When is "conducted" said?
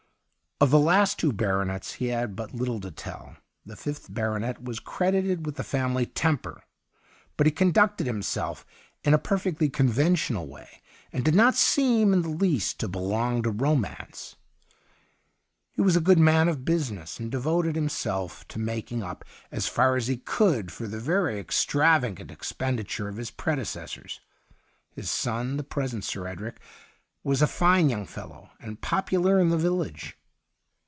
7.51-8.05